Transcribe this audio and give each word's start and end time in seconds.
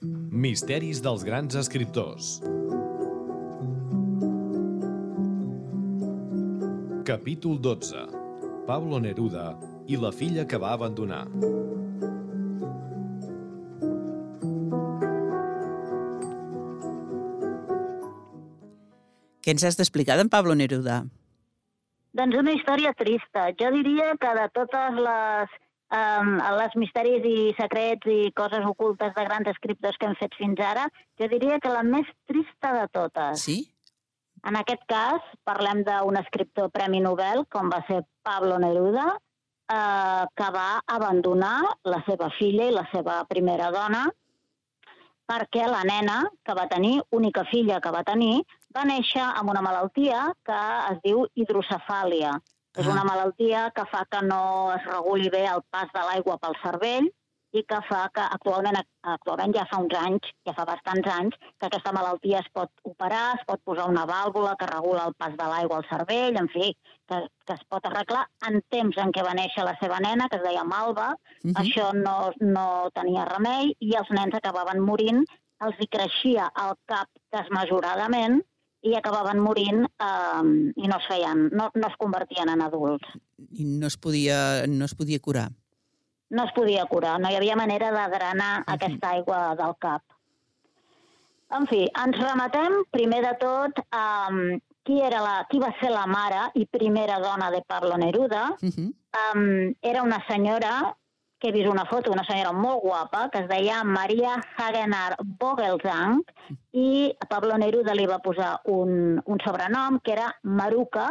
Misteris 0.00 1.02
dels 1.04 1.20
grans 1.28 1.52
escriptors. 1.60 2.38
Capítol 7.04 7.58
12. 7.60 8.06
Pablo 8.64 9.00
Neruda 9.04 9.58
i 9.92 9.98
la 10.00 10.08
filla 10.08 10.46
que 10.48 10.56
va 10.56 10.72
abandonar. 10.72 11.26
Què 19.44 19.52
ens 19.52 19.68
has 19.68 19.76
d'explicar 19.76 20.16
d'en 20.16 20.32
Pablo 20.32 20.56
Neruda? 20.56 21.02
Doncs 22.16 22.40
una 22.40 22.56
història 22.56 22.96
trista. 22.96 23.50
Jo 23.60 23.68
diria 23.76 24.14
que 24.16 24.32
de 24.40 24.48
totes 24.56 24.96
les, 24.96 25.60
um, 25.94 26.36
les 26.58 26.76
misteris 26.82 27.26
i 27.26 27.36
secrets 27.58 28.10
i 28.10 28.30
coses 28.36 28.66
ocultes 28.66 29.12
de 29.16 29.26
grans 29.26 29.50
escriptors 29.52 29.98
que 29.98 30.08
hem 30.08 30.16
fet 30.20 30.36
fins 30.38 30.62
ara, 30.64 30.86
jo 31.20 31.28
diria 31.32 31.60
que 31.62 31.72
la 31.72 31.82
més 31.86 32.08
trista 32.30 32.72
de 32.78 32.86
totes. 32.94 33.46
Sí? 33.46 33.58
En 34.48 34.56
aquest 34.56 34.86
cas, 34.88 35.24
parlem 35.44 35.82
d'un 35.84 36.16
escriptor 36.16 36.70
Premi 36.72 37.02
Nobel, 37.04 37.44
com 37.52 37.68
va 37.72 37.82
ser 37.88 38.00
Pablo 38.24 38.56
Neruda, 38.62 39.10
eh, 39.74 40.24
que 40.36 40.48
va 40.54 40.70
abandonar 40.86 41.58
la 41.84 42.00
seva 42.08 42.30
filla 42.38 42.70
i 42.70 42.76
la 42.76 42.86
seva 42.94 43.20
primera 43.28 43.68
dona 43.74 44.06
perquè 45.30 45.66
la 45.70 45.84
nena 45.86 46.24
que 46.42 46.54
va 46.58 46.66
tenir, 46.70 46.96
única 47.14 47.44
filla 47.46 47.78
que 47.82 47.92
va 47.94 48.02
tenir, 48.06 48.40
va 48.74 48.82
néixer 48.88 49.22
amb 49.22 49.52
una 49.52 49.62
malaltia 49.62 50.24
que 50.46 50.58
es 50.90 50.98
diu 51.04 51.22
hidrocefàlia. 51.38 52.32
És 52.78 52.86
Ah. 52.86 52.90
una 52.92 53.04
malaltia 53.04 53.70
que 53.74 53.84
fa 53.86 54.04
que 54.10 54.20
no 54.26 54.72
es 54.74 54.84
reguli 54.86 55.28
bé 55.28 55.44
el 55.46 55.62
pas 55.70 55.88
de 55.92 56.00
l'aigua 56.00 56.38
pel 56.38 56.54
cervell 56.62 57.08
i 57.52 57.64
que 57.66 57.80
fa 57.88 58.08
que 58.14 58.20
actualment, 58.22 58.76
actualment 59.02 59.52
ja 59.56 59.64
fa 59.66 59.80
uns 59.82 59.92
anys, 59.98 60.22
ja 60.46 60.52
fa 60.54 60.64
bastants 60.64 61.08
anys, 61.10 61.34
que 61.58 61.66
aquesta 61.66 61.90
malaltia 61.92 62.38
es 62.38 62.48
pot 62.54 62.70
operar, 62.84 63.34
es 63.40 63.44
pot 63.44 63.60
posar 63.64 63.88
una 63.88 64.04
vàlvula 64.06 64.54
que 64.56 64.66
regula 64.70 65.06
el 65.08 65.14
pas 65.14 65.34
de 65.36 65.48
l'aigua 65.50 65.78
al 65.78 65.88
cervell, 65.90 66.36
en 66.38 66.48
fi, 66.48 66.76
que, 67.08 67.18
que 67.44 67.52
es 67.54 67.64
pot 67.68 67.84
arreglar 67.86 68.28
en 68.46 68.62
temps 68.70 68.96
en 68.98 69.10
què 69.10 69.24
va 69.26 69.34
néixer 69.34 69.64
la 69.64 69.76
seva 69.80 69.98
nena, 69.98 70.28
que 70.28 70.36
es 70.36 70.42
deia 70.44 70.62
Malva, 70.62 71.16
Uh 71.42 71.50
-huh. 71.50 71.60
això 71.62 71.92
no, 71.92 72.30
no 72.40 72.88
tenia 72.94 73.24
remei 73.24 73.74
i 73.80 73.96
els 73.96 74.10
nens 74.10 74.32
acabaven 74.34 74.78
morint, 74.78 75.24
els 75.60 75.74
hi 75.80 75.88
creixia 75.88 76.52
el 76.54 76.74
cap 76.86 77.08
desmesuradament 77.32 78.42
i 78.82 78.94
acabaven 78.96 79.38
morint 79.38 79.84
eh, 79.84 80.72
i 80.76 80.88
no 80.88 80.96
es 80.96 81.06
feien, 81.08 81.48
no, 81.52 81.70
no 81.74 81.88
es 81.88 81.96
convertien 81.98 82.48
en 82.48 82.62
adults. 82.62 83.06
I 83.52 83.64
no 83.64 83.86
es 83.86 83.96
podia, 83.96 84.66
no 84.66 84.84
es 84.84 84.94
podia 84.94 85.18
curar. 85.20 85.50
No 86.30 86.44
es 86.46 86.52
podia 86.54 86.86
curar, 86.86 87.18
no 87.20 87.28
hi 87.30 87.34
havia 87.36 87.56
manera 87.56 87.90
de 87.90 88.04
drenar 88.16 88.60
Mhm. 88.60 88.64
aquesta 88.74 89.10
aigua 89.10 89.54
del 89.56 89.74
cap. 89.78 90.02
En 91.50 91.66
fi, 91.66 91.88
ens 92.04 92.16
remetem 92.22 92.84
primer 92.94 93.22
de 93.24 93.32
tot 93.40 93.80
um, 93.90 94.60
qui, 94.86 95.00
era 95.02 95.20
la, 95.20 95.46
qui 95.50 95.58
va 95.58 95.72
ser 95.80 95.90
la 95.90 96.06
mare 96.06 96.44
i 96.54 96.64
primera 96.66 97.18
dona 97.18 97.50
de 97.50 97.62
Pablo 97.66 97.96
Neruda, 97.98 98.56
Uh 98.62 98.68
-huh. 98.68 98.92
um, 99.34 99.74
era 99.82 100.02
una 100.02 100.24
senyora, 100.28 100.96
que 101.40 101.48
he 101.48 101.52
vist 101.52 101.68
una 101.70 101.86
foto, 101.88 102.12
una 102.12 102.24
senyora 102.28 102.52
molt 102.52 102.82
guapa, 102.84 103.28
que 103.32 103.38
es 103.40 103.48
deia 103.48 103.82
Maria 103.84 104.34
Hagenar 104.58 105.16
Vogelsang, 105.40 106.20
i 106.76 107.14
Pablo 107.30 107.56
Neruda 107.58 107.94
li 107.96 108.04
va 108.06 108.18
posar 108.20 108.60
un, 108.68 109.20
un 109.24 109.38
sobrenom, 109.44 110.00
que 110.04 110.12
era 110.12 110.28
Maruca, 110.42 111.08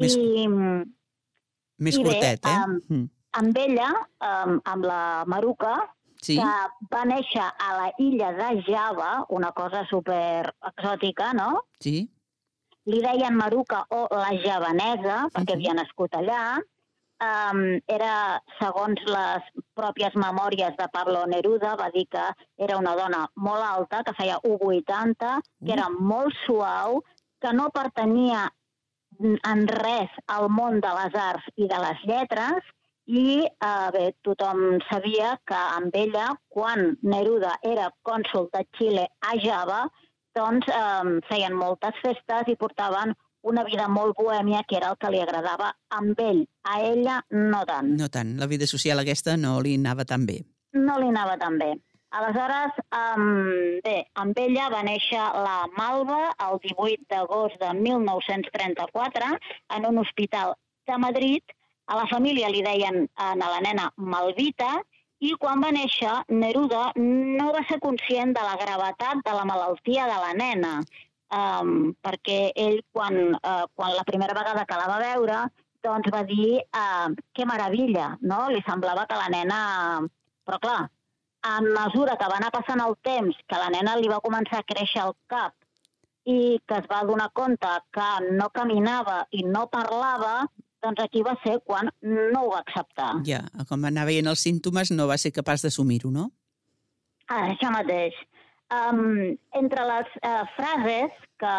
Més, 0.00 0.14
i 0.16 0.46
més 0.48 1.98
i 1.98 2.02
bé, 2.02 2.14
curtet, 2.14 2.46
eh? 2.48 2.56
um, 2.64 2.78
Mm. 2.88 3.08
amb 3.40 3.58
ella, 3.58 3.90
um, 4.20 4.60
amb 4.64 4.84
la 4.84 5.24
Maruca, 5.26 5.74
Sí? 6.22 6.36
que 6.38 6.48
va 6.94 7.04
néixer 7.04 7.42
a 7.42 7.68
la 7.76 7.92
illa 7.98 8.32
de 8.32 8.62
Java, 8.62 9.26
una 9.30 9.50
cosa 9.52 9.84
super 9.90 10.52
exòtica, 10.70 11.32
no? 11.34 11.64
Sí? 11.80 12.08
Li 12.86 13.00
deien 13.02 13.34
Maruca 13.36 13.84
o 13.90 14.06
la 14.10 14.30
javanesa, 14.42 15.28
perquè 15.34 15.52
Mhm. 15.52 15.58
havia 15.58 15.74
nascut 15.74 16.14
allà. 16.14 16.58
Um, 17.22 17.60
era, 17.86 18.40
segons 18.58 18.98
les 19.06 19.50
pròpies 19.78 20.16
memòries 20.18 20.74
de 20.78 20.88
Pablo 20.90 21.20
Neruda, 21.30 21.76
va 21.78 21.86
dir 21.94 22.08
que 22.10 22.24
era 22.58 22.78
una 22.80 22.96
dona 22.98 23.20
molt 23.36 23.62
alta, 23.62 24.02
que 24.02 24.14
feia 24.18 24.40
1,80, 24.42 25.36
que 25.62 25.70
Uh. 25.70 25.76
era 25.76 25.88
molt 25.88 26.34
suau, 26.46 27.02
que 27.40 27.52
no 27.52 27.70
pertanyia 27.70 28.48
en 29.22 29.66
res 29.68 30.10
al 30.26 30.48
món 30.50 30.80
de 30.82 30.92
les 30.98 31.14
arts 31.14 31.46
i 31.54 31.68
de 31.70 31.78
les 31.86 32.02
lletres, 32.10 32.72
i 33.06 33.42
eh, 33.46 33.88
bé, 33.94 34.04
tothom 34.26 34.80
sabia 34.88 35.36
que 35.46 35.58
amb 35.78 35.94
ella, 35.94 36.28
quan 36.48 36.96
Neruda 37.02 37.56
era 37.62 37.90
cònsul 38.02 38.48
de 38.54 38.64
Xile 38.78 39.08
a 39.20 39.36
Java, 39.42 39.82
doncs 40.34 40.66
eh, 40.68 41.20
feien 41.28 41.54
moltes 41.54 41.98
festes 42.02 42.48
i 42.48 42.56
portaven 42.56 43.14
una 43.42 43.64
vida 43.64 43.88
molt 43.88 44.16
bohèmia, 44.18 44.62
que 44.68 44.76
era 44.78 44.92
el 44.92 44.98
que 44.98 45.10
li 45.12 45.20
agradava 45.22 45.72
amb 45.90 46.18
ell. 46.20 46.44
A 46.62 46.80
ella 46.86 47.20
no 47.30 47.62
tant. 47.68 47.94
No 47.98 48.08
tant. 48.08 48.36
La 48.40 48.48
vida 48.50 48.66
social 48.70 49.02
aquesta 49.02 49.36
no 49.36 49.58
li 49.60 49.74
anava 49.78 50.06
tan 50.08 50.26
bé. 50.26 50.40
No 50.78 50.98
li 51.00 51.10
anava 51.10 51.36
tan 51.38 51.58
bé. 51.58 51.72
Aleshores, 52.12 52.76
um, 52.92 53.80
bé, 53.84 53.96
amb 54.20 54.38
ella 54.38 54.68
va 54.72 54.82
néixer 54.84 55.20
la 55.46 55.62
Malva 55.78 56.20
el 56.46 56.58
18 56.66 57.08
d'agost 57.08 57.56
de 57.62 57.72
1934 57.78 59.30
en 59.76 59.86
un 59.88 60.00
hospital 60.02 60.52
de 60.86 60.98
Madrid. 60.98 61.56
A 61.88 61.96
la 61.96 62.06
família 62.10 62.50
li 62.52 62.60
deien 62.62 63.06
a 63.16 63.32
la 63.40 63.60
nena 63.64 63.88
Malvita 63.96 64.74
i 65.22 65.32
quan 65.40 65.62
va 65.62 65.70
néixer, 65.72 66.12
Neruda 66.28 66.90
no 66.98 67.48
va 67.54 67.62
ser 67.68 67.78
conscient 67.80 68.34
de 68.36 68.44
la 68.44 68.58
gravetat 68.60 69.24
de 69.24 69.34
la 69.38 69.46
malaltia 69.48 70.06
de 70.10 70.18
la 70.18 70.32
nena, 70.34 70.72
um, 71.34 71.92
perquè 72.04 72.38
ell, 72.56 72.80
quan, 72.92 73.18
uh, 73.36 73.66
quan 73.74 73.94
la 73.96 74.06
primera 74.08 74.36
vegada 74.36 74.66
que 74.68 74.78
la 74.78 74.88
va 74.90 74.98
veure, 75.02 75.42
doncs 75.82 76.10
va 76.14 76.22
dir 76.28 76.60
uh, 76.62 77.10
que 77.34 77.46
meravella, 77.48 78.12
no? 78.20 78.46
Li 78.52 78.62
semblava 78.68 79.06
que 79.10 79.18
la 79.18 79.30
nena... 79.32 79.62
Però 80.42 80.58
clar, 80.58 80.80
a 81.46 81.58
mesura 81.62 82.16
que 82.18 82.28
va 82.30 82.38
anar 82.38 82.50
passant 82.54 82.82
el 82.82 82.96
temps, 83.02 83.36
que 83.46 83.58
la 83.58 83.70
nena 83.74 83.94
li 83.98 84.10
va 84.10 84.22
començar 84.24 84.62
a 84.62 84.66
créixer 84.66 85.04
el 85.06 85.14
cap 85.30 85.54
i 86.26 86.58
que 86.66 86.78
es 86.78 86.86
va 86.90 87.02
donar 87.06 87.32
compte 87.34 87.70
que 87.94 88.08
no 88.38 88.48
caminava 88.54 89.24
i 89.34 89.42
no 89.46 89.64
parlava, 89.70 90.44
doncs 90.82 91.02
aquí 91.02 91.22
va 91.26 91.34
ser 91.42 91.58
quan 91.66 91.90
no 92.02 92.44
ho 92.44 92.52
va 92.52 92.60
acceptar. 92.62 93.10
Ja, 93.26 93.42
com 93.68 93.86
anar 93.86 94.06
veient 94.06 94.30
els 94.30 94.42
símptomes 94.46 94.90
no 94.94 95.08
va 95.10 95.18
ser 95.18 95.34
capaç 95.34 95.66
d'assumir-ho, 95.66 96.10
no? 96.14 96.28
Ah, 97.28 97.48
això 97.48 97.70
mateix. 97.74 98.14
Um, 98.72 99.36
entre 99.52 99.82
les 99.84 100.12
uh, 100.24 100.46
frases 100.56 101.12
que, 101.36 101.56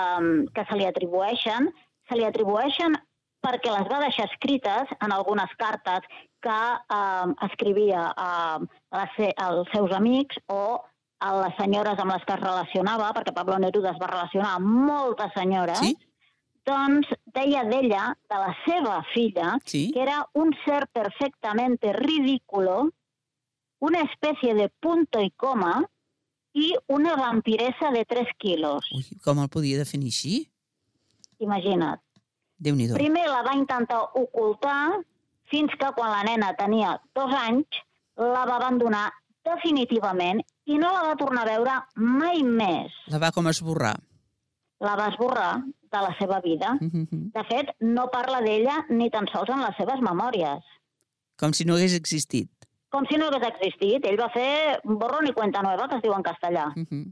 que 0.55 0.63
se 0.65 0.77
li 0.79 0.85
atribueixen, 0.87 1.67
se 2.09 2.17
li 2.17 2.25
atribueixen 2.25 2.95
perquè 3.43 3.69
les 3.69 3.89
va 3.91 3.99
deixar 4.01 4.25
escrites 4.31 4.89
en 5.03 5.13
algunes 5.13 5.51
cartes 5.59 6.07
que 6.41 6.55
uh, 6.95 7.33
escrivia 7.45 8.07
a, 8.17 8.31
a 8.57 9.03
les, 9.03 9.35
als 9.45 9.69
seus 9.75 9.93
amics 9.93 10.39
o 10.47 10.79
a 11.21 11.35
les 11.43 11.53
senyores 11.59 11.99
amb 12.01 12.15
les 12.15 12.25
que 12.25 12.33
es 12.33 12.41
relacionava, 12.41 13.11
perquè 13.15 13.35
Pablo 13.35 13.59
Neruda 13.61 13.93
es 13.93 14.01
va 14.01 14.09
relacionar 14.09 14.55
amb 14.57 14.73
moltes 14.89 15.31
senyores, 15.37 15.79
Sí? 15.79 15.93
doncs 16.65 17.09
deia 17.35 17.65
d'ella, 17.67 18.09
de 18.31 18.37
la 18.39 18.51
seva 18.65 18.97
filla, 19.13 19.57
Sí? 19.67 19.91
que 19.93 20.01
era 20.01 20.21
un 20.33 20.55
ser 20.65 20.87
perfectamente 20.87 21.93
ridículo, 21.93 22.89
una 23.79 24.01
especie 24.01 24.55
de 24.55 24.69
punto 24.69 25.21
y 25.21 25.29
coma 25.31 25.83
y 26.53 26.75
una 26.87 27.15
vampiresa 27.15 27.91
de 27.91 28.05
3 28.05 28.27
quilos. 28.37 28.85
Ui, 28.93 29.03
com 29.25 29.41
el 29.41 29.49
podia 29.49 29.81
definir 29.81 30.13
així? 30.13 30.35
Imagina't. 31.41 31.99
Déu-n'hi-do. 32.63 32.95
Primer 32.95 33.25
la 33.27 33.41
va 33.43 33.55
intentar 33.57 33.99
ocultar 34.15 35.01
fins 35.51 35.73
que 35.79 35.89
quan 35.97 36.13
la 36.13 36.23
nena 36.23 36.53
tenia 36.55 36.95
dos 37.17 37.33
anys 37.35 37.81
la 38.15 38.45
va 38.45 38.57
abandonar 38.61 39.09
definitivament 39.43 40.39
i 40.69 40.77
no 40.79 40.93
la 40.93 41.03
va 41.09 41.15
tornar 41.19 41.43
a 41.43 41.49
veure 41.51 41.77
mai 41.99 42.43
més. 42.45 42.93
La 43.11 43.19
va 43.19 43.33
com 43.35 43.49
esborrar. 43.51 43.97
La 44.83 44.93
va 44.99 45.09
esborrar 45.11 45.63
de 45.65 46.01
la 46.05 46.13
seva 46.19 46.39
vida. 46.41 46.77
Mhm. 46.79 47.31
De 47.33 47.43
fet, 47.49 47.73
no 47.79 48.07
parla 48.13 48.41
d'ella 48.41 48.85
ni 48.89 49.09
tan 49.09 49.27
sols 49.33 49.49
en 49.49 49.61
les 49.61 49.75
seves 49.77 49.99
memòries. 50.01 50.63
Com 51.37 51.53
si 51.53 51.65
no 51.65 51.75
hagués 51.75 51.95
existit. 51.97 52.49
Com 52.93 53.07
si 53.09 53.17
no 53.17 53.27
hagués 53.31 53.47
existit. 53.49 54.05
Ell 54.05 54.19
va 54.21 54.29
fer 54.29 54.79
borrón 54.85 55.27
i 55.27 55.33
cuenta 55.33 55.63
nueva, 55.65 55.87
que 55.89 55.97
es 55.99 56.05
diu 56.05 56.13
en 56.13 56.23
castellà. 56.25 56.69
Mhm. 56.77 57.03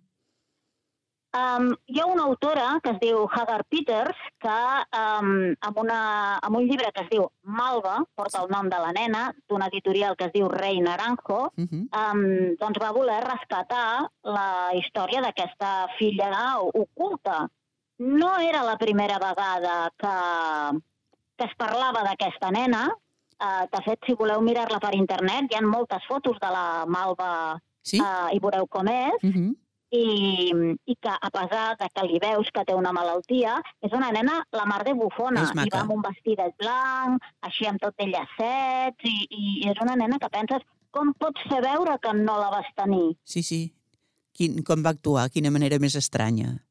Um, 1.32 1.70
hi 1.88 2.02
ha 2.02 2.06
una 2.12 2.24
autora 2.28 2.66
que 2.84 2.92
es 2.92 2.98
diu 3.00 3.22
Hagar 3.32 3.62
Peters 3.72 4.18
que 4.44 4.56
um, 5.00 5.30
amb, 5.64 5.78
una, 5.80 6.00
amb 6.44 6.58
un 6.60 6.66
llibre 6.68 6.90
que 6.92 7.06
es 7.06 7.10
diu 7.10 7.30
Malva, 7.44 8.02
porta 8.20 8.42
el 8.42 8.50
nom 8.52 8.68
de 8.68 8.76
la 8.84 8.90
nena, 8.92 9.22
d'una 9.48 9.70
editorial 9.72 10.18
que 10.20 10.26
es 10.28 10.34
diu 10.34 10.50
Rei 10.52 10.82
Naranjo, 10.84 11.54
Mhm. 11.56 11.88
um, 12.02 12.56
doncs 12.60 12.82
va 12.84 12.92
voler 12.92 13.22
rescatar 13.24 14.10
la 14.24 14.76
història 14.76 15.22
d'aquesta 15.22 15.88
filla 15.98 16.60
oculta. 16.60 17.48
No 18.00 18.38
era 18.40 18.64
la 18.64 18.76
primera 18.78 19.18
vegada 19.18 19.90
que, 19.98 20.16
que 21.38 21.46
es 21.46 21.56
parlava 21.56 22.04
d'aquesta 22.04 22.52
nena. 22.52 22.90
Uh, 23.42 23.66
de 23.74 23.80
fet, 23.88 24.00
si 24.06 24.14
voleu 24.14 24.42
mirar-la 24.46 24.78
per 24.80 24.94
internet, 24.94 25.50
hi 25.50 25.58
ha 25.58 25.62
moltes 25.66 26.04
fotos 26.08 26.38
de 26.42 26.50
la 26.54 26.86
Malva 26.86 27.60
Sí? 27.82 27.98
uh, 27.98 28.30
i 28.30 28.38
veureu 28.40 28.68
com 28.70 28.88
és, 28.88 29.18
Uh 29.24 29.30
-huh. 29.34 29.56
i, 29.92 30.06
i 30.86 30.96
que 30.96 31.10
a 31.10 31.30
pesar 31.30 31.76
de 31.78 31.88
que 31.94 32.08
li 32.08 32.20
veus 32.20 32.48
que 32.54 32.64
té 32.64 32.74
una 32.74 32.92
malaltia, 32.94 33.62
és 33.82 33.92
una 33.92 34.12
nena 34.12 34.46
la 34.52 34.66
mar 34.66 34.84
de 34.84 34.94
bufona, 34.94 35.42
i 35.66 35.70
va 35.74 35.82
amb 35.82 35.92
un 35.92 36.02
vestidet 36.02 36.54
blanc, 36.58 37.22
així 37.42 37.66
amb 37.66 37.80
tot 37.80 37.94
de 37.98 38.06
llacets, 38.06 39.02
i, 39.04 39.28
i 39.30 39.70
és 39.70 39.78
una 39.82 39.96
nena 39.96 40.20
que 40.20 40.30
penses 40.30 40.62
com 40.92 41.14
pots 41.18 41.42
fer 41.50 41.62
veure 41.64 41.98
que 42.00 42.14
no 42.14 42.38
la 42.38 42.50
vas 42.52 42.70
tenir? 42.76 43.18
Sí, 43.24 43.42
sí. 43.42 43.74
Quin, 44.32 44.64
com 44.64 44.84
va 44.84 44.92
actuar? 44.92 45.30
Quina 45.30 45.52
manera 45.52 45.80
més 45.80 45.96
estranya. 45.96 46.64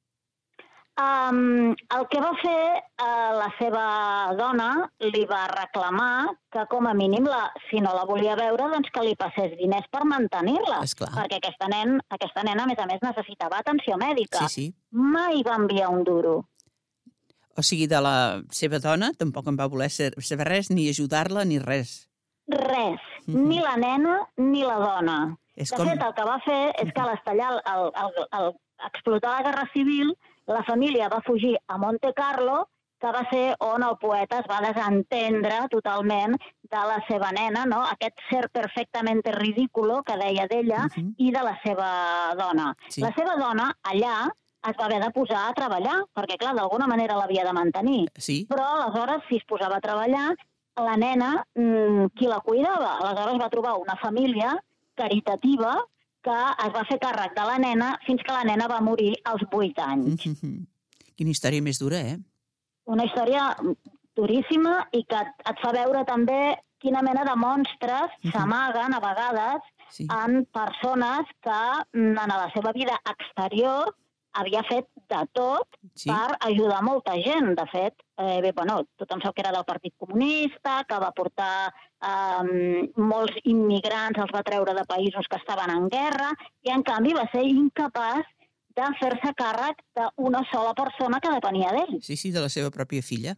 Um, 1.00 1.70
el 1.96 2.02
que 2.12 2.18
va 2.20 2.32
fer 2.42 2.62
uh, 3.00 3.30
la 3.38 3.46
seva 3.56 3.84
dona 4.36 4.66
li 5.00 5.22
va 5.30 5.46
reclamar 5.48 6.26
que 6.52 6.66
com 6.68 6.88
a 6.90 6.92
mínim, 6.98 7.24
la, 7.30 7.46
si 7.70 7.80
no 7.80 7.94
la 7.96 8.02
volia 8.04 8.34
veure, 8.36 8.66
doncs 8.74 8.90
que 8.92 9.04
li 9.06 9.14
passés 9.16 9.54
diners 9.56 9.86
per 9.88 10.02
mantenir-la. 10.04 10.82
Perquè 10.82 11.38
aquesta, 11.38 11.70
nen, 11.72 12.00
aquesta 12.12 12.44
nena, 12.44 12.66
a 12.66 12.68
més 12.68 12.82
a 12.82 12.88
més, 12.90 13.00
necessitava 13.06 13.62
atenció 13.62 13.96
mèdica. 14.02 14.44
Sí, 14.48 14.52
sí. 14.52 14.66
Mai 14.92 15.40
va 15.46 15.56
enviar 15.62 15.88
un 15.94 16.04
duro. 16.04 16.34
O 17.56 17.62
sigui, 17.64 17.86
de 17.90 18.00
la 18.04 18.16
seva 18.52 18.78
dona 18.82 19.12
tampoc 19.16 19.48
em 19.48 19.56
va 19.58 19.70
voler 19.72 19.88
ser- 19.90 20.12
saber 20.20 20.48
res, 20.48 20.70
ni 20.70 20.88
ajudar-la, 20.90 21.44
ni 21.44 21.58
res. 21.58 22.08
Res. 22.50 23.00
Mhm. 23.26 23.46
Ni 23.48 23.60
la 23.60 23.76
nena 23.76 24.18
ni 24.36 24.62
la 24.66 24.76
dona. 24.82 25.36
És 25.56 25.70
De 25.70 25.76
com... 25.76 25.88
fet, 25.88 26.02
el 26.02 26.14
que 26.14 26.24
va 26.28 26.38
fer 26.44 26.62
és 26.82 26.92
que 26.92 27.00
a 27.00 27.06
l'estallar, 27.08 27.50
el, 27.72 27.90
el, 28.04 28.26
el, 28.38 28.52
explotar 28.86 29.36
la 29.36 29.42
Guerra 29.50 29.70
Civil, 29.72 30.16
la 30.46 30.62
família 30.64 31.08
va 31.08 31.20
fugir 31.26 31.56
a 31.68 31.78
Monte 31.78 32.12
Carlo, 32.14 32.68
que 33.00 33.06
va 33.10 33.22
ser 33.30 33.54
on 33.64 33.82
el 33.82 33.96
poeta 34.00 34.40
es 34.40 34.46
va 34.50 34.58
desentendre 34.60 35.62
totalment 35.70 36.34
de 36.70 36.80
la 36.90 36.98
seva 37.08 37.30
nena, 37.32 37.64
no? 37.64 37.78
aquest 37.86 38.18
ser 38.28 38.50
perfectament 38.50 39.22
ridículo 39.38 40.02
que 40.02 40.16
deia 40.20 40.46
d'ella, 40.50 40.82
Mhm. 40.96 41.14
i 41.16 41.30
de 41.32 41.42
la 41.42 41.58
seva 41.64 42.34
dona. 42.36 42.74
Sí. 42.88 43.00
La 43.00 43.12
seva 43.16 43.36
dona, 43.36 43.74
allà, 43.84 44.28
es 44.68 44.76
va 44.78 44.84
haver 44.84 45.00
de 45.02 45.10
posar 45.12 45.48
a 45.48 45.54
treballar, 45.54 45.96
perquè, 46.14 46.36
clar, 46.36 46.54
d'alguna 46.54 46.86
manera 46.86 47.16
l'havia 47.16 47.44
de 47.44 47.52
mantenir. 47.54 48.10
Sí, 48.18 48.46
Però, 48.50 48.66
aleshores, 48.82 49.22
si 49.30 49.36
es 49.38 49.44
posava 49.44 49.76
a 49.76 49.80
treballar, 49.80 50.36
la 50.76 50.96
nena, 50.96 51.42
mm, 51.54 52.06
qui 52.14 52.26
la 52.26 52.40
cuidava? 52.40 52.98
Aleshores 52.98 53.40
va 53.40 53.48
trobar 53.48 53.78
una 53.78 53.96
família 53.96 54.62
caritativa 54.94 55.82
que 56.22 56.38
es 56.66 56.72
va 56.74 56.84
fer 56.88 56.98
càrrec 57.02 57.34
de 57.36 57.44
la 57.48 57.58
nena 57.58 57.98
fins 58.06 58.22
que 58.26 58.32
la 58.32 58.44
nena 58.44 58.66
va 58.68 58.80
morir 58.80 59.14
als 59.24 59.42
8 59.50 59.78
anys. 59.86 60.26
Mhm. 60.26 60.66
Quina 61.16 61.30
història 61.30 61.62
més 61.62 61.78
dura, 61.78 61.98
eh? 62.00 62.18
Una 62.86 63.04
història 63.04 63.54
duríssima 64.16 64.86
i 64.96 65.04
que 65.04 65.20
et, 65.20 65.58
fa 65.62 65.72
veure 65.76 66.04
també 66.08 66.56
quina 66.80 67.02
mena 67.04 67.24
de 67.28 67.34
monstres 67.36 68.10
Mhm. 68.22 68.32
s'amaguen 68.32 68.94
a 68.94 69.00
vegades 69.00 69.62
Sí. 69.90 70.06
en 70.08 70.44
persones 70.46 71.26
que 71.42 71.60
mm, 71.98 72.16
en 72.18 72.28
la 72.28 72.50
seva 72.54 72.72
vida 72.72 72.96
exterior 73.12 73.94
havia 74.32 74.62
fet 74.68 74.86
de 75.10 75.20
tot 75.34 75.66
sí. 75.94 76.08
per 76.10 76.36
ajudar 76.46 76.82
molta 76.86 77.14
gent. 77.18 77.54
De 77.58 77.64
fet, 77.72 77.94
eh, 78.18 78.40
bé, 78.44 78.52
bueno, 78.52 78.80
tothom 78.96 79.20
sap 79.22 79.34
que 79.34 79.42
era 79.42 79.52
del 79.52 79.64
Partit 79.66 79.94
Comunista, 79.98 80.84
que 80.88 80.98
va 81.02 81.10
portar 81.12 81.70
eh, 81.70 82.90
molts 82.96 83.36
immigrants, 83.44 84.18
els 84.22 84.34
va 84.34 84.42
treure 84.46 84.74
de 84.76 84.84
països 84.86 85.26
que 85.28 85.36
estaven 85.40 85.70
en 85.74 85.88
guerra, 85.88 86.30
i 86.62 86.70
en 86.74 86.82
canvi 86.86 87.14
va 87.16 87.26
ser 87.32 87.42
incapaç 87.44 88.26
de 88.78 88.86
fer-se 89.00 89.32
càrrec 89.34 89.80
d'una 89.98 90.44
sola 90.52 90.72
persona 90.78 91.18
que 91.20 91.32
depenia 91.34 91.72
d'ell. 91.74 91.98
Sí, 92.06 92.16
sí, 92.16 92.30
de 92.30 92.40
la 92.40 92.48
seva 92.48 92.70
pròpia 92.70 93.02
filla. 93.02 93.34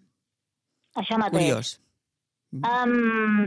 Això 0.94 1.16
mateix. 1.16 1.40
Curiós. 1.48 1.78
Um, 2.52 3.46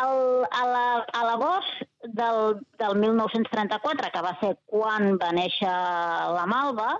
el, 0.00 0.44
a 0.54 0.62
la- 0.70 1.04
a 1.18 1.22
l'agost 1.26 1.80
del, 2.04 2.60
del 2.78 2.96
1934, 2.98 4.10
que 4.12 4.22
va 4.22 4.34
ser 4.40 4.54
quan 4.66 5.16
va 5.20 5.30
néixer 5.36 5.70
la 6.36 6.46
Malva, 6.48 6.94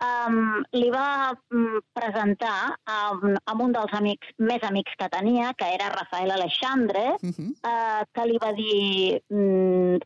um, 0.00 0.62
li 0.72 0.88
va 0.90 1.32
um, 1.52 1.80
presentar 1.92 2.76
um, 2.88 3.34
amb 3.44 3.62
un 3.66 3.72
dels 3.76 3.92
amics 3.98 4.32
més 4.38 4.62
amics 4.64 4.94
que 4.98 5.08
tenia, 5.12 5.52
que 5.58 5.68
era 5.74 5.90
Rafael 5.92 6.30
Alexandre, 6.30 7.16
Mhm. 7.22 7.50
uh, 7.64 8.04
que 8.14 8.26
li 8.26 8.38
va 8.38 8.52
dir 8.56 9.20
mm, 9.30 9.98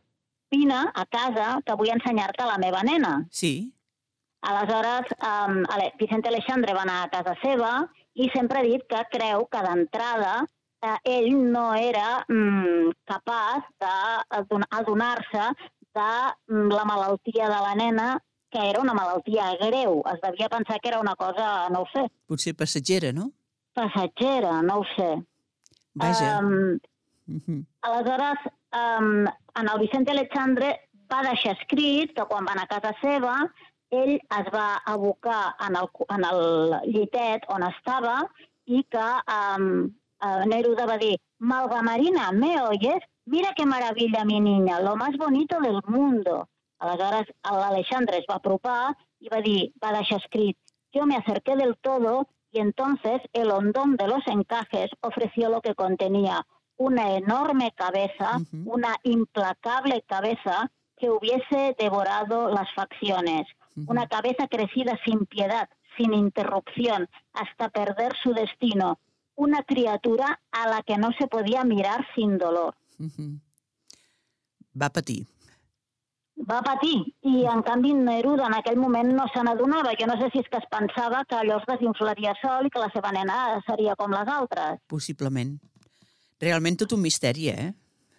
vine 0.51 0.81
a 0.93 1.05
casa 1.05 1.61
que 1.65 1.75
vull 1.75 1.89
ensenyar-te 1.95 2.45
la 2.45 2.57
meva 2.57 2.83
nena. 2.83 3.25
Sí, 3.31 3.71
Aleshores, 4.45 5.07
um, 5.25 5.63
Vicente 5.97 6.29
Alexandre 6.29 6.73
va 6.75 6.83
anar 6.83 7.03
a 7.03 7.09
casa 7.09 7.33
seva 7.41 7.89
i 8.13 8.29
sempre 8.29 8.59
ha 8.59 8.63
dit 8.63 8.83
que 8.87 8.99
creu 9.11 9.47
que 9.49 9.61
d'entrada 9.65 10.45
eh, 10.85 10.99
ell 11.17 11.31
no 11.51 11.65
era 11.73 12.23
mm, 12.27 12.91
capaç 13.09 13.67
d'adonar-se 13.81 15.47
de 15.95 16.11
mm, 16.51 16.69
la 16.71 16.85
malaltia 16.85 17.49
de 17.51 17.59
la 17.67 17.75
nena, 17.75 18.09
que 18.51 18.69
era 18.69 18.81
una 18.81 18.93
malaltia 18.93 19.55
greu. 19.61 20.01
Es 20.13 20.21
devia 20.23 20.49
pensar 20.49 20.79
que 20.79 20.89
era 20.93 20.99
una 20.99 21.15
cosa, 21.15 21.69
no 21.69 21.83
ho 21.83 21.89
sé, 21.93 22.07
potser 22.27 22.55
passatgera, 22.55 23.11
no? 23.13 23.31
passatgera, 23.75 24.61
no 24.63 24.79
ho 24.79 24.85
sé. 24.95 25.11
Vaja. 25.93 26.39
Um. 26.39 26.79
Aleshores, 27.81 28.41
um, 28.71 29.25
en 29.59 29.69
el 29.71 29.79
Vicente 29.79 30.11
Alexandre 30.11 30.75
va 31.11 31.21
deixar 31.25 31.55
escrit 31.55 32.13
que 32.15 32.25
quan 32.29 32.45
va 32.47 32.53
anar 32.53 32.67
a 32.67 32.73
casa 32.75 32.93
seva 33.01 33.35
ell 33.93 34.15
es 34.17 34.47
va 34.53 34.81
abocar 34.91 35.55
en 35.67 35.77
el, 35.79 35.89
en 36.15 36.25
el 36.29 36.41
llitet 36.89 37.45
on 37.53 37.65
estava 37.67 38.17
i 38.65 38.81
que 38.91 39.05
um, 39.35 39.67
uh, 40.21 40.45
Neruda 40.47 40.85
va 40.85 40.97
dir 40.97 41.17
Malva 41.39 41.81
Marina, 41.81 42.31
¿me 42.31 42.61
oyes? 42.61 43.01
Mira 43.25 43.53
qué 43.55 43.65
maravilla, 43.65 44.23
mi 44.25 44.39
niña, 44.39 44.79
lo 44.79 44.95
más 44.95 45.17
bonito 45.17 45.59
del 45.59 45.81
mundo. 45.87 46.47
Aleshores, 46.79 47.27
l'Alexandre 47.43 48.19
es 48.19 48.25
va 48.29 48.35
apropar 48.35 48.95
i 49.19 49.31
va 49.31 49.39
dir, 49.41 49.71
va 49.81 49.93
deixar 49.95 50.19
escrit 50.19 50.57
yo 50.95 51.05
me 51.05 51.17
acerqué 51.17 51.57
del 51.57 51.75
todo 51.77 52.27
y 52.51 52.59
entonces 52.59 53.21
el 53.33 53.51
hondón 53.51 53.97
de 53.97 54.07
los 54.07 54.25
encajes 54.27 54.89
ofreció 55.01 55.49
lo 55.49 55.61
que 55.61 55.75
contenía 55.75 56.47
una 56.77 57.17
enorme 57.17 57.73
cabeza, 57.75 58.37
una 58.65 58.95
implacable 59.03 60.03
cabeza 60.07 60.71
que 60.97 61.09
hubiese 61.09 61.75
devorado 61.77 62.49
las 62.49 62.73
facciones, 62.73 63.45
una 63.87 64.07
cabeza 64.07 64.47
crecida 64.47 64.97
sin 65.05 65.25
piedad, 65.25 65.69
sin 65.97 66.13
interrupción, 66.13 67.09
hasta 67.33 67.69
perder 67.69 68.13
su 68.23 68.33
destino, 68.33 68.99
una 69.35 69.63
criatura 69.63 70.39
a 70.51 70.67
la 70.69 70.81
que 70.83 70.97
no 70.97 71.11
se 71.19 71.27
podía 71.27 71.63
mirar 71.63 72.05
sin 72.15 72.37
dolor. 72.37 72.75
Mhm. 72.97 73.39
Va 74.81 74.89
patir. 74.89 75.25
Va 76.35 76.59
patir 76.61 76.97
i, 77.23 77.45
en 77.47 77.61
canvi, 77.63 77.93
Neruda 77.95 78.49
en 78.49 78.57
aquell 78.57 78.75
moment 78.75 79.13
no 79.15 79.23
se 79.31 79.39
n'adonava. 79.43 79.93
Jo 79.99 80.07
no 80.09 80.17
sé 80.19 80.27
si 80.33 80.41
és 80.43 80.49
que 80.51 80.59
es 80.59 80.67
pensava 80.69 81.23
que 81.29 81.37
allò 81.37 81.61
es 81.61 81.67
desinflaria 81.69 82.33
sol 82.41 82.67
i 82.67 82.73
que 82.73 82.81
la 82.81 82.89
seva 82.91 83.13
nena 83.15 83.61
seria 83.63 83.95
com 83.95 84.11
les 84.11 84.27
altres. 84.27 84.81
Possiblement. 84.91 85.55
Realment 86.43 86.75
tot 86.81 86.91
un 86.91 87.05
misteri, 87.05 87.47
eh? 87.53 87.71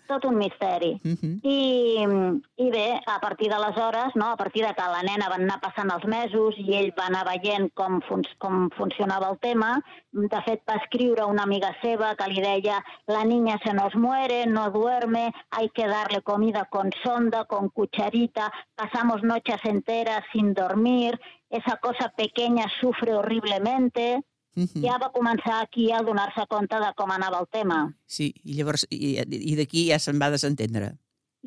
Tot 0.07 0.25
un 0.25 0.37
misteri. 0.39 0.93
Mhm. 1.03 1.41
I, 1.43 2.07
I 2.63 2.71
bé, 2.71 3.01
a 3.07 3.19
partir 3.21 3.49
d'aleshores, 3.51 4.15
no, 4.15 4.31
a 4.31 4.37
partir 4.37 4.63
de 4.65 4.73
que 4.75 4.87
la 4.93 5.03
nena 5.03 5.29
van 5.29 5.43
anar 5.43 5.61
passant 5.61 5.91
els 5.91 6.05
mesos 6.05 6.55
i 6.63 6.77
ell 6.79 6.93
va 6.99 7.09
anar 7.11 7.25
veient 7.27 7.71
com, 7.75 8.01
fun 8.09 8.23
com 8.39 8.69
funcionava 8.77 9.31
el 9.31 9.39
tema, 9.43 9.73
de 10.13 10.43
fet 10.47 10.63
va 10.69 10.79
escriure 10.83 11.27
una 11.27 11.43
amiga 11.43 11.73
seva 11.83 12.15
que 12.15 12.29
li 12.31 12.41
deia 12.45 12.79
la 13.07 13.25
niña 13.25 13.59
se 13.65 13.75
nos 13.75 13.95
muere, 13.95 14.47
no 14.47 14.71
duerme, 14.71 15.33
hay 15.51 15.69
que 15.71 15.89
darle 15.89 16.23
comida 16.23 16.67
con 16.71 16.93
sonda, 17.03 17.45
con 17.45 17.69
cucharita, 17.69 18.53
pasamos 18.75 19.23
noches 19.23 19.61
enteras 19.65 20.25
sin 20.33 20.55
dormir, 20.55 21.21
esa 21.51 21.77
cosa 21.77 22.13
pequeña 22.17 22.67
sufre 22.81 23.15
horriblemente... 23.15 24.23
Mhm. 24.57 24.83
Ja 24.85 24.97
va 24.99 25.13
començar 25.13 25.61
aquí 25.63 25.91
a 25.93 26.01
donar-se 26.03 26.47
compte 26.49 26.77
de 26.81 26.93
com 26.97 27.11
anava 27.11 27.39
el 27.41 27.47
tema. 27.51 27.93
Sí, 28.07 28.33
i 28.45 28.55
llavors, 28.57 28.87
i, 28.91 29.19
i 29.21 29.55
d'aquí 29.57 29.89
ja 29.91 29.99
se'n 29.99 30.19
va 30.21 30.31
desentendre. 30.31 30.95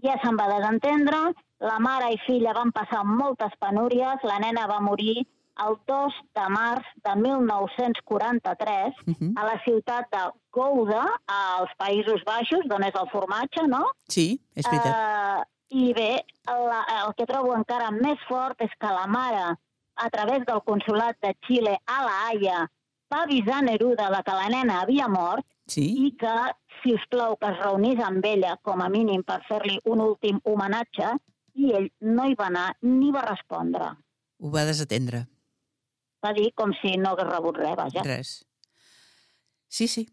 ja 0.01 0.13
se'n 0.23 0.37
va 0.39 0.45
desentendre, 0.47 1.17
la 1.59 1.77
mare 1.79 2.13
i 2.13 2.17
filla 2.25 2.53
van 2.53 2.71
passar 2.71 3.03
moltes 3.03 3.51
penúries, 3.59 4.21
la 4.23 4.37
nena 4.39 4.65
va 4.67 4.79
morir 4.79 5.27
el 5.65 5.75
2 5.87 6.13
de 6.37 6.45
març 6.55 6.85
de 7.03 7.15
1943 7.19 8.93
Mhm. 9.05 9.33
a 9.37 9.43
la 9.45 9.61
ciutat 9.65 10.07
de 10.11 10.31
Gouda, 10.51 11.05
als 11.27 11.71
Països 11.77 12.23
Baixos, 12.25 12.63
d'on 12.69 12.83
és 12.83 12.95
el 12.95 13.09
formatge, 13.11 13.67
no? 13.67 13.85
Sí, 14.07 14.39
és 14.55 14.65
veritat. 14.65 14.95
Eh, 14.95 15.43
I 15.71 15.93
bé, 15.93 16.25
la, 16.47 16.79
el 17.05 17.13
que 17.13 17.25
trobo 17.27 17.53
encara 17.55 17.91
més 17.91 18.17
fort 18.27 18.59
és 18.61 18.71
que 18.79 18.87
la 18.87 19.05
mare, 19.05 19.55
a 19.95 20.09
través 20.09 20.43
del 20.47 20.63
consulat 20.65 21.17
de 21.21 21.35
Xile 21.45 21.77
a 21.85 22.03
la 22.05 22.15
Haia, 22.29 22.71
va 23.13 23.23
avisar 23.23 23.61
Neruda 23.63 24.09
de 24.13 24.21
que 24.23 24.31
la 24.37 24.49
nena 24.49 24.81
havia 24.81 25.07
mort 25.07 25.45
Sí, 25.69 25.83
i 26.07 26.11
que, 26.17 26.33
si 26.81 26.93
us 26.95 27.03
plau, 27.09 27.35
que 27.37 27.45
es 27.51 27.59
reunís 27.61 27.99
amb 28.03 28.25
ella, 28.25 28.55
com 28.65 28.81
a 28.81 28.89
mínim, 28.89 29.21
per 29.23 29.41
fer-li 29.47 29.79
un 29.85 30.01
últim 30.01 30.39
homenatge, 30.43 31.11
i 31.53 31.73
ell 31.77 31.89
no 32.01 32.25
hi 32.25 32.33
va 32.39 32.47
anar 32.47 32.67
ni 32.81 33.11
va 33.11 33.21
respondre. 33.27 33.91
ho 34.41 34.49
va 34.49 34.63
desatendre. 34.65 35.27
Va 36.25 36.31
dir 36.33 36.51
com 36.55 36.71
si 36.81 36.95
no 36.97 37.09
hagués 37.11 37.27
rebut 37.29 37.57
res, 37.57 37.75
vaja. 37.75 38.01
Res. 38.03 38.31
Sí, 39.67 39.87
sí. 39.87 40.07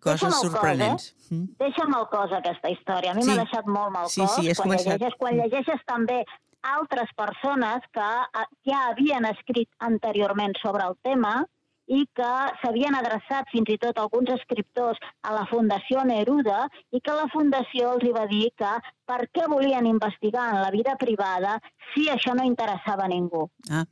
Coses 0.00 0.20
Deixa'm 0.22 0.32
el 0.32 0.38
cos, 0.38 0.52
sorprenents. 0.52 1.06
Mm. 1.30 1.44
Deixa 1.58 1.84
mal 1.90 2.06
cos 2.08 2.32
aquesta 2.32 2.70
història. 2.70 3.10
A 3.10 3.14
mi 3.14 3.22
Sí. 3.22 3.28
m'ha 3.30 3.36
deixat 3.44 3.66
molt 3.66 3.90
mal 3.92 4.08
Sí, 4.08 4.20
cos. 4.20 4.34
sí, 4.36 4.46
quan, 4.54 4.68
començat. 4.68 4.86
llegeixes, 4.92 5.18
quan 5.18 5.34
llegeixes 5.36 5.80
també 5.86 6.24
altres 6.62 7.10
persones 7.16 7.82
que 7.92 8.00
eh, 8.40 8.46
ja 8.70 8.88
havien 8.88 9.24
escrit 9.26 9.68
anteriorment 9.78 10.54
sobre 10.62 10.84
el 10.86 10.96
tema 11.02 11.44
i 11.88 12.04
que 12.16 12.30
s'havien 12.60 12.96
adreçat 12.98 13.48
fins 13.52 13.70
i 13.72 13.78
tot 13.80 13.98
alguns 14.00 14.30
escriptors 14.34 15.00
a 15.24 15.34
la 15.34 15.44
Fundació 15.50 16.04
Neruda 16.08 16.66
i 16.92 17.00
que 17.00 17.16
la 17.16 17.28
Fundació 17.32 17.94
els 17.96 18.04
hi 18.04 18.14
va 18.16 18.26
dir 18.30 18.48
que 18.60 18.72
per 19.08 19.20
què 19.32 19.48
volien 19.48 19.88
investigar 19.88 20.50
en 20.52 20.60
la 20.62 20.72
vida 20.74 20.96
privada 21.00 21.56
si 21.92 22.08
això 22.12 22.36
no 22.36 22.44
interessava 22.44 23.08
a 23.08 23.12
ningú. 23.12 23.46
Ah, 23.72 23.86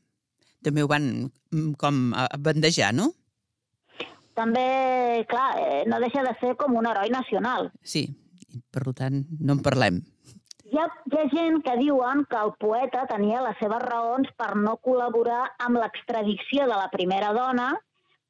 també 0.64 0.84
ho 0.84 0.90
van 0.90 1.08
mm, 1.24 1.72
com 1.80 2.10
bandejar, 2.44 2.92
no? 2.94 3.12
També, 4.36 5.24
clar, 5.30 5.48
eh, 5.56 5.84
no 5.88 6.00
deixa 6.02 6.20
de 6.26 6.34
ser 6.42 6.52
com 6.60 6.76
un 6.76 6.86
heroi 6.90 7.08
nacional. 7.08 7.70
Sí, 7.80 8.04
per 8.72 8.84
tant, 8.98 9.22
no 9.40 9.56
en 9.56 9.62
parlem. 9.64 10.02
Hi 10.66 10.80
ha, 10.82 10.86
hi 11.08 11.16
ha 11.16 11.24
gent 11.30 11.60
que 11.64 11.76
diuen 11.78 12.24
que 12.28 12.36
el 12.42 12.52
poeta 12.60 13.06
tenia 13.08 13.40
les 13.44 13.56
seves 13.62 13.80
raons 13.86 14.28
per 14.36 14.50
no 14.60 14.74
col·laborar 14.84 15.44
amb 15.62 15.78
l'extradició 15.80 16.66
de 16.66 16.74
la 16.74 16.90
primera 16.92 17.30
dona 17.36 17.70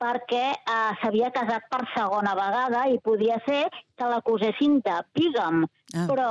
perquè 0.00 0.44
eh, 0.52 0.90
s'havia 1.00 1.30
casat 1.34 1.68
per 1.72 1.84
segona 1.94 2.34
vegada 2.38 2.86
i 2.92 2.98
podia 3.02 3.38
ser 3.46 3.64
que 3.96 4.10
l'acusessin 4.10 4.80
de 4.84 4.98
bígam. 5.16 5.64
Ah. 5.94 6.06
Però 6.10 6.30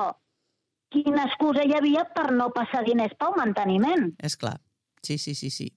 quina 0.93 1.25
excusa 1.27 1.65
hi 1.65 1.73
havia 1.75 2.05
per 2.15 2.29
no 2.35 2.51
passar 2.55 2.83
diners 2.85 3.15
pel 3.19 3.35
manteniment? 3.39 4.11
És 4.23 4.37
clar. 4.39 4.57
Sí, 5.05 5.17
sí, 5.21 5.35
sí, 5.37 5.51
sí. 5.53 5.71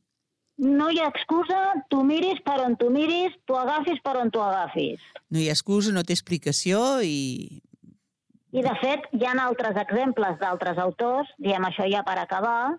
No 0.59 0.89
hi 0.91 0.99
ha 0.99 1.07
excusa, 1.13 1.59
tu 1.93 2.03
miris 2.03 2.41
per 2.43 2.59
on 2.65 2.75
tu 2.79 2.89
miris, 2.91 3.35
tu 3.47 3.55
agafis 3.55 4.01
per 4.03 4.17
on 4.19 4.33
tu 4.35 4.43
agafis. 4.43 5.03
No 5.31 5.39
hi 5.39 5.47
ha 5.49 5.55
excusa, 5.55 5.95
no 5.95 6.03
té 6.03 6.17
explicació 6.17 6.99
i... 7.07 7.63
I, 8.49 8.63
de 8.65 8.75
fet, 8.81 9.05
hi 9.13 9.27
ha 9.29 9.35
altres 9.45 9.77
exemples 9.77 10.39
d'altres 10.41 10.79
autors, 10.83 11.31
diem 11.39 11.67
això 11.69 11.85
ja 11.93 12.01
per 12.03 12.17
acabar, 12.19 12.79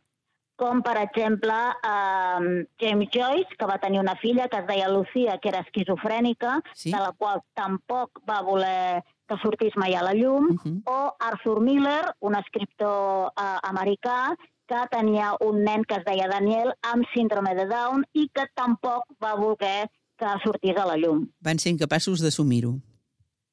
com, 0.60 0.82
per 0.84 0.98
exemple, 1.00 1.56
eh, 1.88 2.66
James 2.84 3.10
Joyce, 3.14 3.56
que 3.58 3.66
va 3.70 3.78
tenir 3.80 4.02
una 4.02 4.16
filla 4.20 4.50
que 4.52 4.58
es 4.60 4.68
deia 4.68 4.90
Lucia, 4.92 5.38
que 5.40 5.50
era 5.54 5.62
esquizofrènica, 5.66 6.60
Sí. 6.76 6.92
de 6.92 7.00
la 7.00 7.14
qual 7.18 7.42
tampoc 7.56 8.20
va 8.30 8.42
voler 8.44 9.04
que 9.30 9.38
sortís 9.42 9.76
mai 9.78 9.94
a 9.96 10.02
la 10.04 10.14
llum, 10.14 10.50
Uh 10.52 10.58
-huh. 10.58 10.82
o 10.86 11.16
Arthur 11.20 11.62
Miller, 11.62 12.04
un 12.20 12.36
escriptor 12.36 13.32
eh, 13.38 13.58
americà, 13.64 14.36
que 14.68 14.76
tenia 14.92 15.34
un 15.40 15.64
nen 15.64 15.84
que 15.84 15.96
es 15.96 16.04
deia 16.06 16.28
Daniel 16.28 16.74
amb 16.84 17.04
síndrome 17.14 17.56
de 17.56 17.66
Down 17.66 18.06
i 18.14 18.30
que 18.34 18.46
tampoc 18.54 19.04
va 19.24 19.34
voler 19.36 19.90
que 20.18 20.28
sortís 20.44 20.78
a 20.78 20.86
la 20.86 20.98
llum 20.98 21.28
Van 21.42 21.58
ser 21.58 21.72
incapaços 21.72 22.20
d'assumir-ho. 22.22 22.76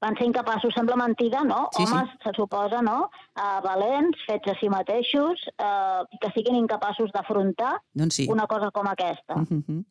Van 0.01 0.17
ser 0.19 0.27
incapaços, 0.29 0.75
sembla 0.77 0.97
mentida, 0.97 1.43
no? 1.45 1.69
Sí, 1.73 1.87
sí. 1.87 1.93
Homes, 1.93 2.11
se 2.23 2.33
suposa, 2.37 2.83
no? 2.83 3.11
Uh, 3.35 3.61
valents, 3.65 4.19
fets 4.29 4.53
a 4.53 4.57
si 4.61 4.69
mateixos, 4.69 5.45
uh, 5.57 6.05
que 6.21 6.31
siguin 6.35 6.59
incapaços 6.61 7.13
d'afrontar 7.15 7.77
Doncs 7.95 8.21
sí. 8.21 8.27
una 8.31 8.47
cosa 8.47 8.71
com 8.71 8.87
aquesta. 8.89 9.35
Uh 9.35 9.47
-huh. 9.49 9.85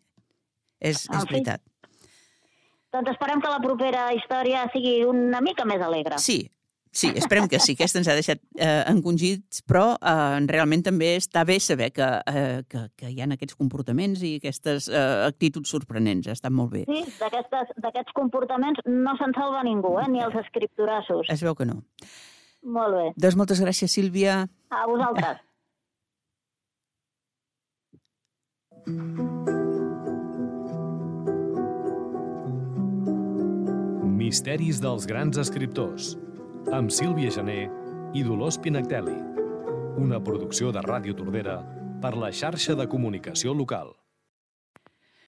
És, 0.79 1.07
En 1.09 1.15
és 1.17 1.23
fi. 1.23 1.33
veritat. 1.33 1.61
Doncs 2.93 3.09
esperem 3.11 3.41
que 3.41 3.49
la 3.49 3.59
propera 3.59 4.13
història 4.13 4.69
sigui 4.71 5.03
una 5.03 5.41
mica 5.41 5.65
més 5.65 5.81
alegre. 5.81 6.17
Sí, 6.17 6.49
sí, 6.95 7.11
esperem 7.19 7.49
que 7.51 7.59
sí. 7.61 7.75
Aquesta 7.75 7.99
ens 8.01 8.09
ha 8.09 8.15
deixat 8.17 8.41
eh, 8.55 8.83
encongits, 8.91 9.61
però 9.67 9.85
eh, 9.99 10.39
realment 10.49 10.85
també 10.87 11.13
està 11.19 11.45
bé 11.47 11.59
saber 11.63 11.91
que, 11.95 12.09
eh, 12.31 12.61
que, 12.71 12.85
que 12.97 13.11
hi 13.11 13.21
ha 13.21 13.29
aquests 13.35 13.57
comportaments 13.59 14.23
i 14.25 14.35
aquestes 14.39 14.89
eh, 14.89 15.05
actituds 15.27 15.75
sorprenents. 15.75 16.31
Està 16.31 16.51
molt 16.51 16.73
bé. 16.75 16.85
Sí, 16.89 17.03
d'aquests 17.21 18.15
comportaments 18.17 18.81
no 18.87 19.17
se'n 19.19 19.35
salva 19.37 19.65
ningú, 19.67 19.97
eh? 20.01 20.07
ni 20.11 20.23
els 20.23 20.37
escriptorassos. 20.45 21.29
Es 21.33 21.43
veu 21.45 21.57
que 21.57 21.67
no. 21.69 21.81
Molt 22.65 22.97
bé. 22.97 23.09
Doncs 23.21 23.37
moltes 23.37 23.61
gràcies, 23.61 23.93
Sílvia. 23.93 24.45
A 24.73 24.87
vosaltres. 24.89 25.43
Misteris 34.15 34.81
dels 34.81 35.05
grans 35.09 35.37
escriptors, 35.37 36.15
amb 36.73 36.89
Sílvia 36.89 37.29
Gené 37.29 37.67
i 38.17 38.23
Dolors 38.25 38.57
Pinactelli. 38.57 39.15
Una 40.01 40.17
producció 40.23 40.71
de 40.73 40.81
Ràdio 40.81 41.13
Tordera 41.17 41.59
per 42.01 42.15
la 42.17 42.31
xarxa 42.33 42.75
de 42.75 42.87
comunicació 42.89 43.53
local. 43.53 43.93